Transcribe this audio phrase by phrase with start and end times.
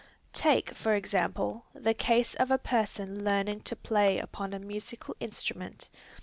[0.33, 5.91] Take for example, the case of a person learning to play upon a musical instrument.